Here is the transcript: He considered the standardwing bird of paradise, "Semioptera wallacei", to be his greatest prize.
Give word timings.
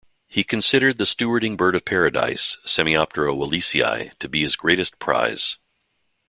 He 0.25 0.43
considered 0.43 0.97
the 0.97 1.03
standardwing 1.05 1.57
bird 1.57 1.75
of 1.75 1.85
paradise, 1.85 2.57
"Semioptera 2.65 3.35
wallacei", 3.37 4.17
to 4.17 4.27
be 4.27 4.41
his 4.41 4.55
greatest 4.55 4.97
prize. 4.97 5.59